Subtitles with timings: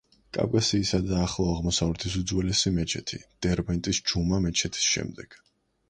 [0.35, 5.43] კავკასიისა და ახლო აღმოსავლეთის უძველესი მეჩეთი, დერბენტის ჯუმა მეჩეთის შემდეგ.